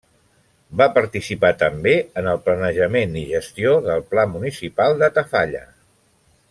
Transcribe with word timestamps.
Va 0.79 0.85
participar 0.95 1.51
també 1.65 1.93
en 2.21 2.31
el 2.33 2.41
planejament 2.47 3.15
i 3.21 3.25
gestió 3.35 3.77
del 3.91 4.05
Pla 4.15 4.27
Municipal 4.35 5.01
de 5.05 5.15
Tafalla. 5.19 5.67